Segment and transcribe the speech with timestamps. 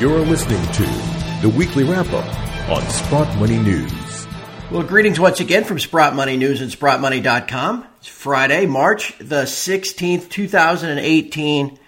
[0.00, 0.82] You're listening to
[1.42, 4.26] the weekly wrap up on Sprott Money News.
[4.70, 7.86] Well, greetings once again from Sprott Money News and SprottMoney.com.
[7.98, 11.78] It's Friday, March the 16th, 2018.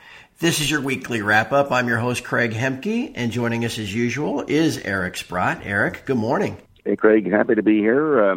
[0.40, 1.72] This is your weekly wrap up.
[1.72, 5.62] I'm your host, Craig Hemke, and joining us as usual is Eric Sprott.
[5.64, 6.58] Eric, good morning.
[6.84, 8.22] Hey, Craig, happy to be here.
[8.22, 8.36] Uh,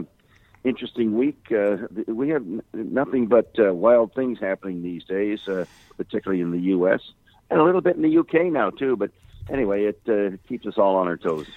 [0.63, 1.51] interesting week.
[1.51, 5.65] Uh, we have n- nothing but uh, wild things happening these days, uh,
[5.97, 7.01] particularly in the U.S.
[7.49, 8.49] and a little bit in the U.K.
[8.49, 8.95] now, too.
[8.95, 9.11] But
[9.49, 11.47] anyway, it uh, keeps us all on our toes.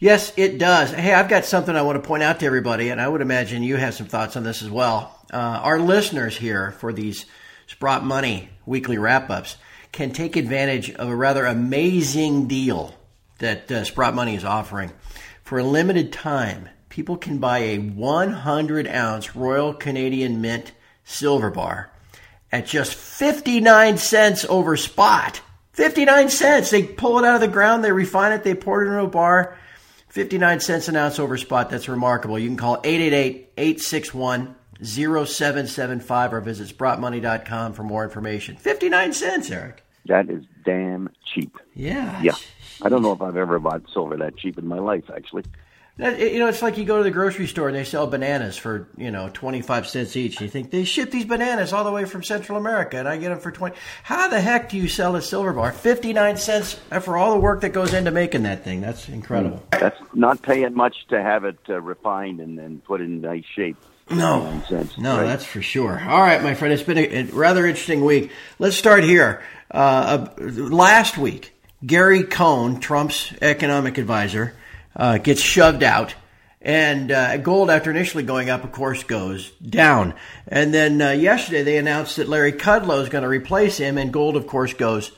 [0.00, 0.92] Yes, it does.
[0.92, 3.64] Hey, I've got something I want to point out to everybody, and I would imagine
[3.64, 5.18] you have some thoughts on this as well.
[5.32, 7.26] Uh, our listeners here for these
[7.66, 9.56] Sprott Money weekly wrap ups
[9.90, 12.94] can take advantage of a rather amazing deal
[13.38, 14.92] that uh, Sprott Money is offering.
[15.42, 20.72] For a limited time, people can buy a 100 ounce Royal Canadian Mint
[21.04, 21.90] silver bar
[22.52, 25.40] at just 59 cents over spot.
[25.78, 26.70] 59 cents.
[26.70, 29.06] They pull it out of the ground, they refine it, they pour it into a
[29.06, 29.56] bar.
[30.08, 31.70] 59 cents an ounce over spot.
[31.70, 32.36] That's remarkable.
[32.36, 38.56] You can call 888 861 0775 or visit sprottmoney.com for more information.
[38.56, 39.84] 59 cents, Eric.
[40.06, 41.56] That is damn cheap.
[41.76, 42.22] Yeah.
[42.22, 42.34] Yeah.
[42.82, 45.44] I don't know if I've ever bought silver that cheap in my life, actually.
[45.98, 48.56] That, you know, it's like you go to the grocery store and they sell bananas
[48.56, 50.40] for, you know, 25 cents each.
[50.40, 53.30] You think, they ship these bananas all the way from Central America and I get
[53.30, 53.74] them for 20.
[54.04, 55.72] How the heck do you sell a silver bar?
[55.72, 58.80] 59 cents for all the work that goes into making that thing.
[58.80, 59.60] That's incredible.
[59.72, 63.76] That's not paying much to have it uh, refined and, then put in nice shape.
[64.10, 65.26] No, cents, no, right?
[65.26, 66.00] that's for sure.
[66.00, 68.30] All right, my friend, it's been a, a rather interesting week.
[68.58, 69.42] Let's start here.
[69.70, 74.54] Uh, uh, last week, Gary Cohn, Trump's economic advisor,
[74.96, 76.14] uh, gets shoved out,
[76.60, 80.14] and uh, gold, after initially going up, of course, goes down.
[80.48, 84.12] And then uh, yesterday, they announced that Larry Kudlow is going to replace him, and
[84.12, 85.12] gold, of course, goes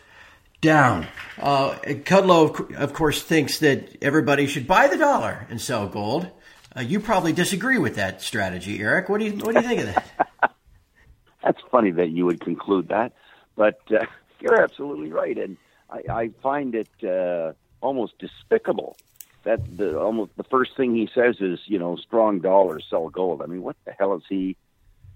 [0.60, 1.06] down.
[1.38, 6.30] Uh, Kudlow, of course, thinks that everybody should buy the dollar and sell gold.
[6.76, 9.08] Uh, you probably disagree with that strategy, Eric.
[9.08, 10.52] What do you What do you think of that?
[11.42, 13.12] That's funny that you would conclude that,
[13.56, 14.04] but uh,
[14.40, 15.56] you're absolutely right, and
[15.88, 18.96] I, I find it uh, almost despicable
[19.44, 23.42] that the almost the first thing he says is, you know, strong dollars sell gold.
[23.42, 24.56] I mean, what the hell is he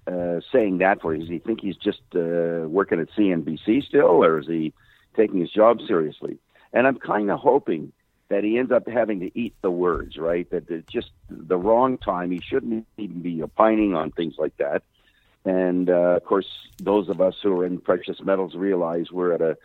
[0.06, 1.16] uh, saying that for?
[1.16, 4.72] Does he think he's just uh, working at CNBC still, or is he
[5.16, 6.38] taking his job seriously?
[6.72, 7.92] And I'm kind of hoping
[8.28, 10.48] that he ends up having to eat the words, right?
[10.50, 12.30] That it's just the wrong time.
[12.30, 14.82] He shouldn't even be opining on things like that.
[15.44, 16.48] And uh, of course,
[16.78, 19.56] those of us who are in precious metals realize we're at a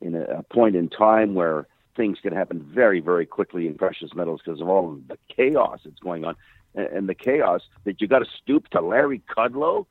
[0.00, 4.14] in a, a point in time where things can happen very, very quickly in precious
[4.14, 6.36] metals because of all of the chaos that's going on,
[6.74, 9.86] and, the chaos that you got to stoop to Larry Kudlow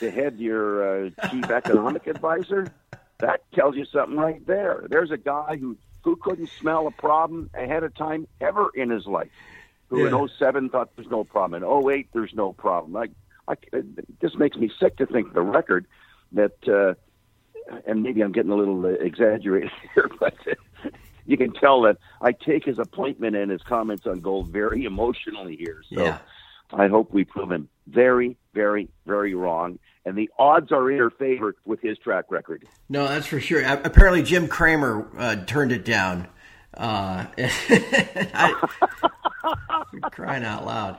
[0.00, 2.72] to head your uh, chief economic advisor.
[3.18, 4.86] That tells you something right there.
[4.88, 9.06] There's a guy who who couldn't smell a problem ahead of time ever in his
[9.06, 9.30] life.
[9.88, 10.18] Who Yeah.
[10.18, 11.62] in 07 thought there's no problem.
[11.62, 12.92] In 08 there's no problem.
[12.92, 13.10] Like
[13.48, 13.86] I, it
[14.20, 15.86] just makes me sick to think the record
[16.32, 16.94] that, uh,
[17.86, 20.34] and maybe I'm getting a little uh, exaggerated here, but
[21.26, 25.56] you can tell that I take his appointment and his comments on gold very emotionally
[25.56, 25.82] here.
[25.88, 26.18] So Yeah.
[26.72, 29.78] I hope we prove him very, very, very wrong.
[30.06, 32.66] And the odds are in her favor with his track record.
[32.88, 33.62] No, that's for sure.
[33.62, 36.28] Apparently, Jim Cramer uh, turned it down.
[36.76, 38.52] Uh, I,
[40.12, 40.98] crying out loud.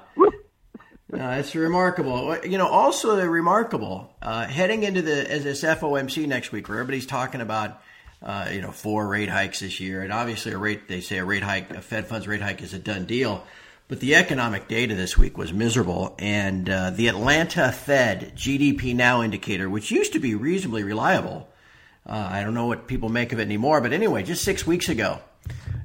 [1.11, 2.37] No, it's remarkable.
[2.43, 7.05] You know, also remarkable uh, heading into the as this FOMC next week, where everybody's
[7.05, 7.81] talking about
[8.25, 11.25] uh, you know four rate hikes this year, and obviously a rate they say a
[11.25, 13.45] rate hike, a Fed funds rate hike is a done deal.
[13.87, 19.21] But the economic data this week was miserable, and uh, the Atlanta Fed GDP Now
[19.21, 21.47] indicator, which used to be reasonably reliable,
[22.07, 24.89] uh, I don't know what people make of it anymore, but anyway, just six weeks
[24.89, 25.19] ago,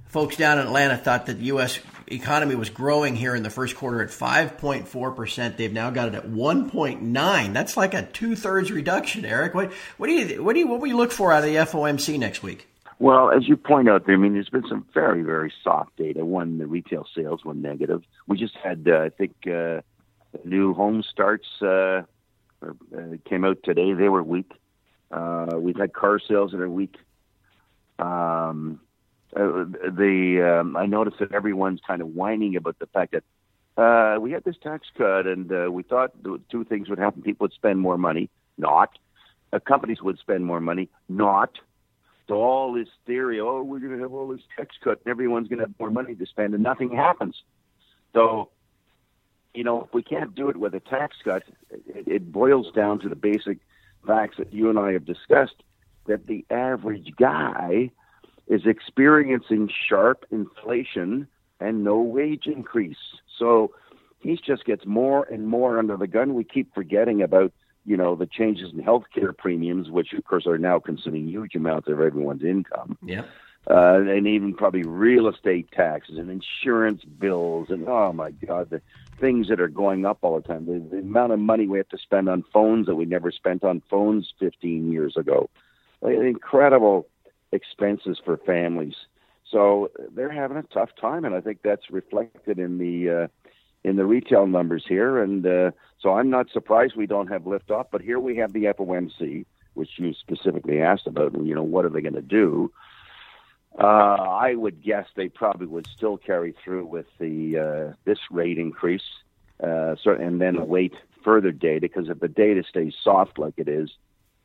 [0.07, 1.79] folks down in Atlanta thought that the U.S.
[2.11, 5.57] economy was growing here in the first quarter at 5.4%.
[5.57, 7.53] They've now got it at 1.9.
[7.53, 9.55] That's like a two thirds reduction, Eric.
[9.55, 11.57] What, what do you, what do you, what will you look for out of the
[11.57, 12.67] FOMC next week?
[12.99, 16.25] Well, as you point out I mean, there's been some very, very soft data.
[16.25, 18.03] One, the retail sales were negative.
[18.27, 19.81] We just had, uh, I think, uh,
[20.45, 22.03] new home starts uh,
[22.63, 22.73] uh,
[23.25, 23.95] came out today.
[23.95, 24.53] They were weak.
[25.11, 26.95] Uh, we've had car sales that are weak.
[27.99, 28.81] Um,
[29.37, 33.25] uh, the um, I noticed that everyone's kind of whining about the fact that
[33.81, 36.13] uh, we had this tax cut, and uh, we thought
[36.51, 38.29] two things would happen: people would spend more money,
[38.59, 38.99] not.
[39.53, 41.59] Uh, companies would spend more money, not.
[42.29, 45.49] So all this theory, oh, we're going to have all this tax cut, and everyone's
[45.49, 47.43] going to have more money to spend, and nothing happens.
[48.13, 48.51] So,
[49.53, 53.01] you know, if we can't do it with a tax cut, it, it boils down
[53.01, 53.59] to the basic
[54.07, 55.63] facts that you and I have discussed
[56.07, 57.91] that the average guy
[58.51, 61.29] is experiencing sharp inflation
[61.61, 62.99] and no wage increase.
[63.39, 63.73] So
[64.19, 66.35] he just gets more and more under the gun.
[66.35, 67.53] We keep forgetting about
[67.87, 71.89] you know the changes in healthcare premiums, which of course are now consuming huge amounts
[71.89, 72.99] of everyone's income.
[73.03, 73.23] Yeah.
[73.71, 78.81] Uh, and even probably real estate taxes and insurance bills and oh my god the
[79.19, 81.89] things that are going up all the time the, the amount of money we have
[81.89, 85.51] to spend on phones that we never spent on phones 15 years ago
[86.03, 87.07] incredible
[87.53, 88.95] expenses for families
[89.51, 93.27] so they're having a tough time and i think that's reflected in the uh,
[93.85, 95.23] in the retail numbers here.
[95.23, 97.87] And uh, so I'm not surprised we don't have liftoff.
[97.91, 99.45] But here we have the FOMC,
[99.75, 101.33] which you specifically asked about.
[101.35, 102.73] You know, what are they going to do?
[103.79, 108.59] Uh, I would guess they probably would still carry through with the uh, this rate
[108.59, 109.09] increase,
[109.63, 111.81] uh, and then await further data.
[111.81, 113.91] Because if the data stays soft like it is,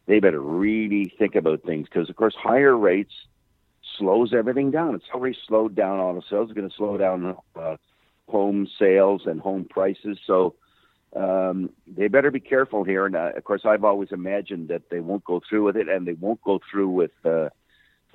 [0.07, 1.88] they better really think about things.
[1.88, 3.13] Because of course, higher rates
[3.98, 4.96] slows everything down.
[4.96, 6.50] It's already slowed down auto sales.
[6.50, 7.78] It's going to slow down uh,
[8.28, 10.18] home sales and home prices.
[10.25, 10.56] So
[11.16, 13.06] um, they better be careful here.
[13.06, 16.08] And uh, of course, I've always imagined that they won't go through with it, and
[16.08, 17.50] they won't go through with uh,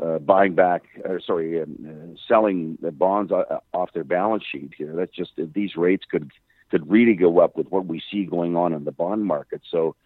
[0.02, 4.72] uh, buying back, or sorry, um, uh, selling the bonds off their balance sheet.
[4.76, 6.30] Here, that's just these rates could
[6.70, 9.60] could really go up with what we see going on in the bond market.
[9.68, 9.96] So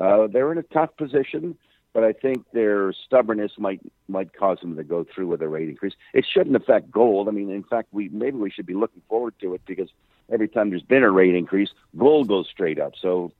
[0.00, 1.56] uh, they're in a tough position
[1.94, 5.68] but I think their stubbornness might might cause them to go through with a rate
[5.68, 5.94] increase.
[6.12, 7.28] It shouldn't affect gold.
[7.28, 9.88] I mean, in fact, we maybe we should be looking forward to it because
[10.30, 12.94] every time there's been a rate increase, gold goes straight up.
[13.00, 13.32] So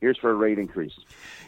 [0.00, 0.92] here's for a rate increase.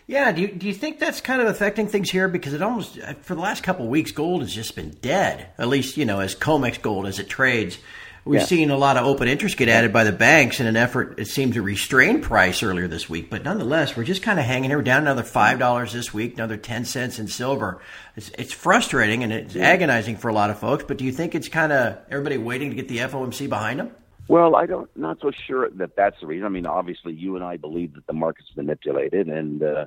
[0.07, 2.29] Yeah, do you, do you think that's kind of affecting things here?
[2.29, 5.51] Because it almost for the last couple of weeks, gold has just been dead.
[5.57, 7.79] At least you know as COMEX gold as it trades.
[8.25, 8.47] We've yeah.
[8.47, 11.26] seen a lot of open interest get added by the banks in an effort, it
[11.26, 13.29] seemed to restrain price earlier this week.
[13.29, 14.79] But nonetheless, we're just kind of hanging here.
[14.79, 17.82] We're down another $5 this week, another 10 cents in silver.
[18.17, 19.69] It's, it's frustrating and it's yeah.
[19.69, 20.85] agonizing for a lot of folks.
[20.85, 23.91] But do you think it's kind of everybody waiting to get the FOMC behind them?
[24.27, 26.47] Well, I don't, not so sure that that's the reason.
[26.47, 29.87] I mean, obviously, you and I believe that the market's manipulated, and uh,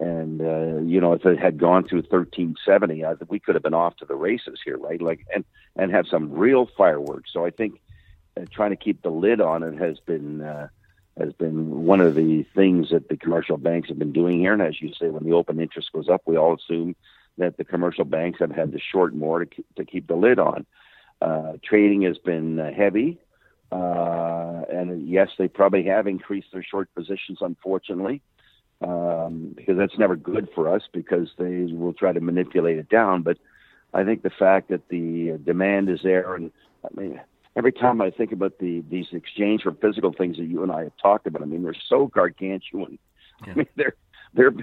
[0.00, 3.62] and uh, you know if it had gone through 1370 I think we could have
[3.62, 5.00] been off to the races here right?
[5.00, 5.44] Like and
[5.76, 7.30] and have some real fireworks.
[7.32, 7.80] So I think
[8.36, 10.68] uh, trying to keep the lid on it has been uh,
[11.18, 14.54] has been one of the things that the commercial banks have been doing here.
[14.54, 16.96] And as you say when the open interest goes up we all assume
[17.38, 20.64] that the commercial banks have had to short more to to keep the lid on.
[21.20, 23.18] Uh, trading has been uh, heavy.
[23.70, 28.20] Uh, and yes they probably have increased their short positions unfortunately
[28.82, 33.22] um, because that's never good for us because they will try to manipulate it down.
[33.22, 33.38] But
[33.94, 36.50] I think the fact that the demand is there, and
[36.84, 37.20] I mean,
[37.56, 40.84] every time I think about the these exchange for physical things that you and I
[40.84, 42.98] have talked about, I mean, they're so gargantuan.
[43.46, 43.52] Yeah.
[43.52, 43.96] I mean, they're
[44.34, 44.54] they're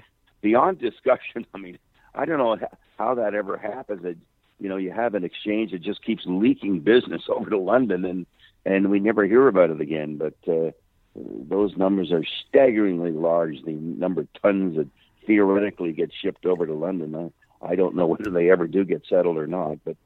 [0.41, 1.45] beyond discussion.
[1.53, 1.77] I mean,
[2.15, 2.57] I don't know
[2.97, 4.03] how that ever happens.
[4.03, 4.17] That
[4.59, 8.25] you know, you have an exchange that just keeps leaking business over to London, and
[8.65, 10.17] and we never hear about it again.
[10.17, 10.71] But uh,
[11.19, 13.61] those numbers are staggeringly large.
[13.63, 14.87] The number of tons that
[15.25, 17.31] theoretically get shipped over to London.
[17.61, 19.97] I, I don't know whether they ever do get settled or not, but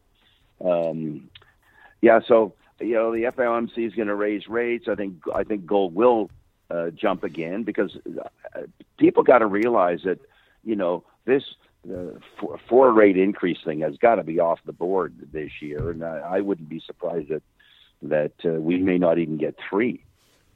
[0.63, 1.29] um,
[2.01, 2.19] yeah.
[2.27, 4.87] So you know, the FOMC is going to raise rates.
[4.87, 6.29] I think I think gold will
[6.69, 7.95] uh, jump again because
[8.55, 8.61] uh,
[8.97, 10.19] people got to realize that
[10.63, 11.43] you know this
[11.85, 12.19] the
[12.69, 16.19] four, rate increase thing has got to be off the board this year, and I,
[16.19, 17.43] I wouldn't be surprised that
[18.01, 20.03] that uh, we may not even get three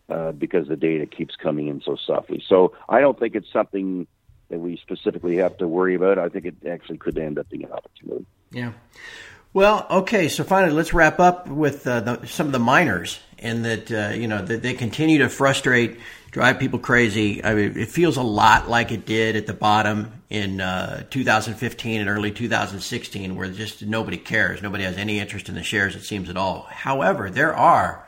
[0.09, 2.43] uh, because the data keeps coming in so softly.
[2.47, 4.07] So I don't think it's something
[4.49, 6.17] that we specifically have to worry about.
[6.17, 8.25] I think it actually could end up being an opportunity.
[8.51, 8.71] Yeah.
[9.53, 10.29] Well, okay.
[10.29, 14.13] So finally, let's wrap up with uh, the, some of the miners, and that uh,
[14.13, 15.99] you know that they continue to frustrate,
[16.31, 17.43] drive people crazy.
[17.43, 22.01] I mean, it feels a lot like it did at the bottom in uh, 2015
[22.01, 25.95] and early 2016, where just nobody cares, nobody has any interest in the shares.
[25.95, 26.67] It seems at all.
[26.69, 28.06] However, there are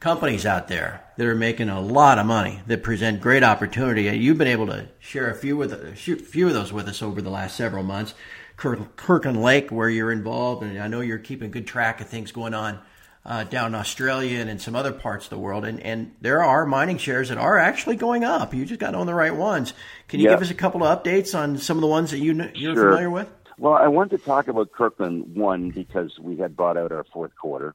[0.00, 4.02] companies out there that are making a lot of money that present great opportunity.
[4.16, 7.22] You've been able to share a few with a few of those with us over
[7.22, 8.14] the last several months.
[8.56, 12.54] Kirkland Lake, where you're involved, and I know you're keeping good track of things going
[12.54, 12.78] on
[13.24, 15.64] uh, down in Australia and in some other parts of the world.
[15.64, 18.54] And, and there are mining shares that are actually going up.
[18.54, 19.74] You just got to own the right ones.
[20.08, 22.32] Can you give us a couple of updates on some of the ones that you
[22.54, 22.84] you're sure.
[22.84, 23.28] familiar with?
[23.58, 27.34] Well, I want to talk about Kirkland one because we had brought out our fourth
[27.36, 27.74] quarter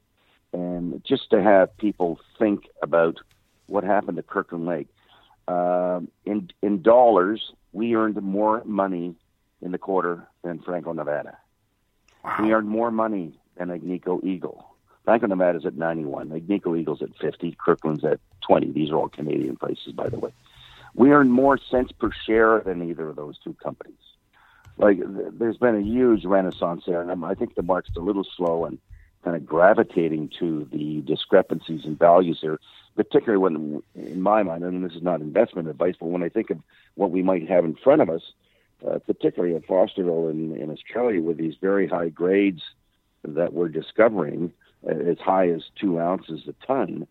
[0.53, 3.17] and just to have people think about
[3.67, 4.87] what happened to Kirkland Lake.
[5.47, 9.15] Uh, in in dollars, we earned more money
[9.61, 11.37] in the quarter than Franco Nevada.
[12.23, 12.37] Wow.
[12.41, 14.67] We earned more money than Agnico Eagle.
[15.03, 18.71] Franco Nevada's at 91, Agnico Eagle's at 50, Kirkland's at 20.
[18.71, 20.31] These are all Canadian prices, by the way.
[20.93, 23.95] We earned more cents per share than either of those two companies.
[24.77, 28.65] like there's been a huge renaissance there, and I think the market's a little slow
[28.65, 28.77] and
[29.31, 32.59] kind of gravitating to the discrepancies in values here,
[32.97, 36.49] particularly when, in my mind, and this is not investment advice, but when I think
[36.49, 36.57] of
[36.95, 38.33] what we might have in front of us,
[38.85, 42.61] uh, particularly at Fosterville in, in Australia, with these very high grades
[43.23, 44.51] that we're discovering,
[44.85, 47.07] uh, as high as two ounces a ton,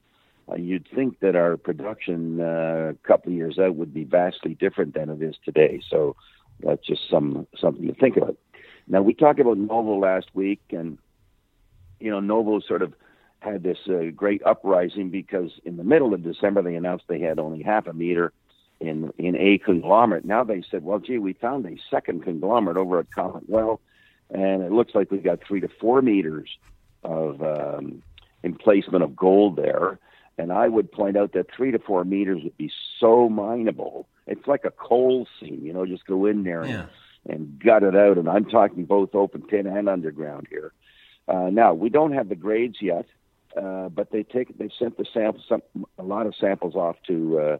[0.51, 4.55] uh, you'd think that our production uh, a couple of years out would be vastly
[4.55, 5.81] different than it is today.
[5.89, 6.17] So
[6.59, 8.37] that's just some something to think about.
[8.89, 10.99] Now we talked about Novo last week, and
[12.01, 12.95] you know Novo sort of
[13.41, 17.39] had this uh, great uprising because in the middle of December they announced they had
[17.39, 18.33] only half a meter
[18.81, 20.25] in in a conglomerate.
[20.25, 23.81] Now they said, well, gee, we found a second conglomerate over at Comet Well,
[24.31, 26.51] and it looks like we've got three to four meters
[27.03, 28.03] of um,
[28.45, 29.99] emplacement of gold there.
[30.39, 34.07] And I would point out that three to four meters would be so mineable.
[34.27, 36.87] It's like a coal seam, you know, just go in there and, Yeah.
[37.29, 38.17] and gut it out.
[38.17, 40.73] And I'm talking both open pit and underground here.
[41.31, 43.07] Uh, now we don't have the grades yet,
[43.57, 45.63] uh, but they take they sent the samples some,
[45.97, 47.59] a lot of samples off to uh,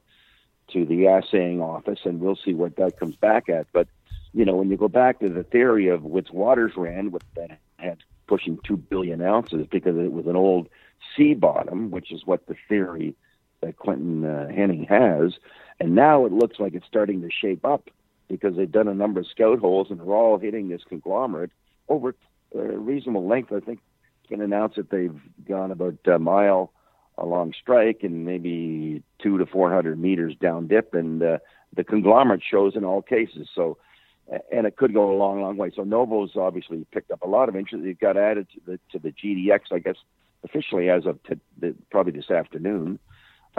[0.73, 3.69] to the assaying office, and we'll see what that comes back at.
[3.73, 3.87] But
[4.33, 8.59] you know, when you go back to the theory of Witwatersrand with that had pushing
[8.65, 10.69] two billion ounces because it was an old
[11.17, 13.15] sea bottom, which is what the theory
[13.61, 15.35] that Quinton uh, Hennigh has,
[15.79, 17.89] and now it looks like it's starting to shape up
[18.27, 21.53] because they've done a number of scout holes and they're all hitting this conglomerate
[21.89, 22.15] over
[22.55, 23.53] a reasonable length.
[23.53, 23.81] I think
[24.31, 26.73] can announce that they've gone about a mile
[27.19, 31.39] along strike and maybe two to four hundred meters down dip, and uh,
[31.77, 33.49] the conglomerate shows in all cases.
[33.55, 33.77] So,
[34.51, 35.71] and it could go a long, long way.
[35.75, 37.85] So Novo's obviously picked up a lot of interest.
[37.85, 39.97] It got added to the to the GDX, I guess,
[40.45, 42.99] officially as of t- the, probably this afternoon.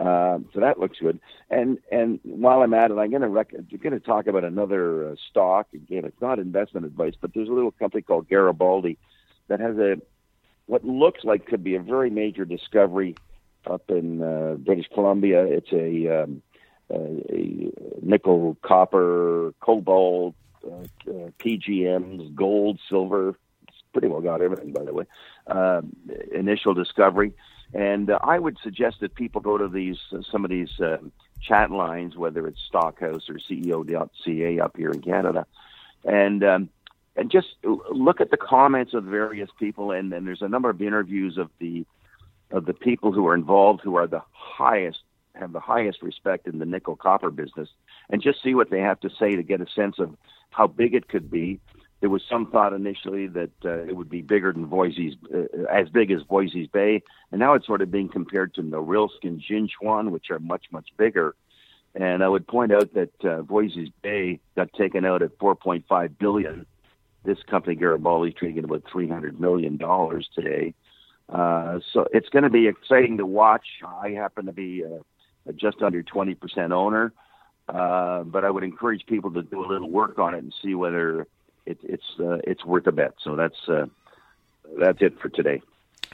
[0.01, 1.19] Um, so that looks good.
[1.51, 5.09] And and while I'm at it, I'm going to rec- going to talk about another
[5.09, 5.67] uh, stock.
[5.73, 8.97] Again, it's not investment advice, but there's a little company called Garibaldi
[9.47, 9.97] that has a
[10.65, 13.15] what looks like could be a very major discovery
[13.69, 15.43] up in uh, British Columbia.
[15.43, 16.41] It's a, um,
[16.89, 23.35] a nickel, copper, cobalt, uh, uh, PGMs, gold, silver.
[23.67, 25.05] It's pretty well got everything, by the way.
[25.47, 25.81] Uh,
[26.33, 27.33] initial discovery,
[27.73, 30.97] and uh, I would suggest that people go to these uh, some of these uh,
[31.41, 35.45] chat lines, whether it's Stockhouse or CEO.ca up here in Canada,
[36.03, 36.69] and um,
[37.15, 40.81] and just look at the comments of various people, and then there's a number of
[40.81, 41.85] interviews of the
[42.51, 44.99] of the people who are involved, who are the highest
[45.35, 47.69] have the highest respect in the nickel copper business,
[48.09, 50.15] and just see what they have to say to get a sense of
[50.49, 51.59] how big it could be.
[52.01, 55.87] There was some thought initially that uh, it would be bigger than Voisey's, uh, as
[55.89, 60.09] big as Voisey's Bay, and now it's sort of being compared to Norilsk and Jinchuan,
[60.09, 61.35] which are much much bigger.
[61.93, 63.43] And I would point out that uh,
[64.01, 66.65] Bay got taken out at 4.5 billion.
[67.23, 70.73] This company Garibaldi trading at about 300 million dollars today.
[71.29, 73.65] Uh, so it's going to be exciting to watch.
[73.85, 77.13] I happen to be a just under 20% owner,
[77.67, 80.75] uh, but I would encourage people to do a little work on it and see
[80.75, 81.27] whether
[81.65, 83.13] it, it's uh, it's worth a bet.
[83.23, 83.85] So that's uh,
[84.79, 85.61] that's it for today.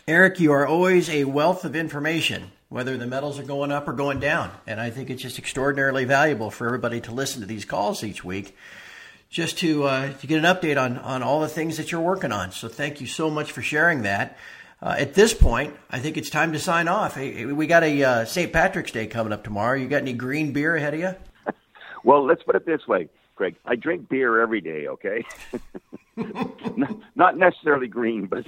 [0.07, 3.93] Eric, you are always a wealth of information, whether the metals are going up or
[3.93, 4.51] going down.
[4.65, 8.23] And I think it's just extraordinarily valuable for everybody to listen to these calls each
[8.23, 8.55] week
[9.29, 12.31] just to, uh, to get an update on, on all the things that you're working
[12.31, 12.51] on.
[12.51, 14.37] So thank you so much for sharing that.
[14.81, 17.15] Uh, at this point, I think it's time to sign off.
[17.15, 18.53] Hey, we got a uh, St.
[18.53, 19.75] Patrick's Day coming up tomorrow.
[19.75, 21.15] You got any green beer ahead of you?
[22.03, 23.55] Well, let's put it this way, Craig.
[23.65, 24.87] I drink beer every day.
[24.87, 25.23] Okay,
[26.17, 28.45] Not- not necessarily green, but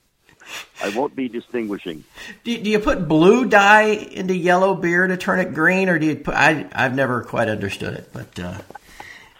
[0.82, 2.04] I won't be distinguishing.
[2.44, 6.06] Do, do you put blue dye into yellow beer to turn it green, or do
[6.06, 6.34] you put?
[6.34, 8.58] I I've never quite understood it, but uh,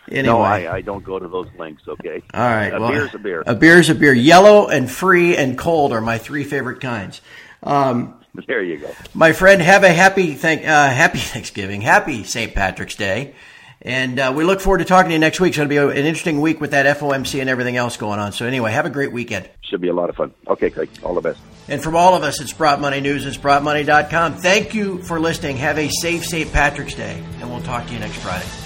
[0.09, 0.27] anyway.
[0.27, 1.87] No, I, I don't go to those lengths.
[1.89, 2.23] Okay.
[2.35, 2.73] All right.
[2.75, 3.43] A well, beer's a beer.
[3.47, 4.13] A beer's a beer.
[4.13, 7.21] Yellow and free and cold are my three favorite kinds.
[7.63, 8.91] Um, There you go.
[9.15, 12.55] my friend, have a happy thank uh, happy Thanksgiving, happy St.
[12.55, 13.35] Patrick's Day,
[13.83, 15.51] and uh, we look forward to talking to you next week.
[15.51, 18.33] It's going to be an interesting week with that FOMC and everything else going on.
[18.33, 19.49] So anyway, have a great weekend.
[19.63, 20.33] Should be a lot of fun.
[20.49, 20.89] Okay, Craig.
[21.03, 21.41] All the best.
[21.69, 25.57] And from all of us at Sprott Money News and SprottMoney.com, thank you for listening.
[25.57, 26.53] Have a safe St.
[26.53, 28.66] Patrick's Day, and we'll talk to you next Friday.